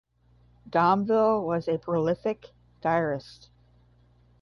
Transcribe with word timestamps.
Domvile 0.67 1.45
was 1.45 1.67
a 1.67 1.77
prolific 1.77 2.53
diarist. 2.81 3.51